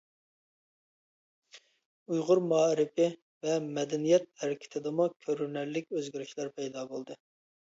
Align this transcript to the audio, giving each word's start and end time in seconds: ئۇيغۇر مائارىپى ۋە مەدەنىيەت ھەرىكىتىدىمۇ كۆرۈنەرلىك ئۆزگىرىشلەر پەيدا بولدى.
ئۇيغۇر 2.13 2.41
مائارىپى 2.47 3.07
ۋە 3.47 3.59
مەدەنىيەت 3.67 4.27
ھەرىكىتىدىمۇ 4.45 5.09
كۆرۈنەرلىك 5.27 5.95
ئۆزگىرىشلەر 5.99 6.51
پەيدا 6.57 6.89
بولدى. 6.95 7.21